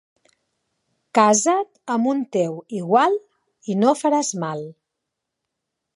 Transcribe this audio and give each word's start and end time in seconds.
Casa't 1.17 1.93
amb 1.97 2.09
un 2.13 2.23
teu 2.37 2.57
igual 2.79 3.19
i 3.75 3.79
no 3.83 3.95
faràs 4.03 4.33
mal. 4.45 4.69